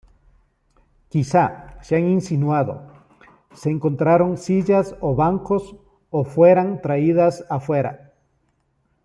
Quizá, 1.11 1.77
se 1.83 1.95
ha 1.95 1.99
insinuado, 1.99 2.81
se 3.53 3.69
encontraran 3.69 4.35
sillas 4.35 4.95
o 4.99 5.13
bancos 5.15 5.75
o 6.09 6.23
fueran 6.23 6.81
traídas 6.81 7.45
afuera. 7.51 7.93